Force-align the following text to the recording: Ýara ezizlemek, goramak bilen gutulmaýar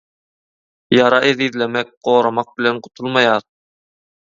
Ýara 0.99 1.19
ezizlemek, 1.27 1.93
goramak 2.09 2.51
bilen 2.57 2.83
gutulmaýar 2.89 3.49